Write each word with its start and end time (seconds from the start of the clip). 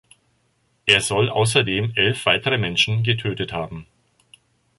Er 0.87 0.99
soll 0.99 1.29
außerdem 1.29 1.91
elf 1.95 2.25
weitere 2.25 2.57
Menschen 2.57 3.03
getötet 3.03 3.53
haben. 3.53 3.85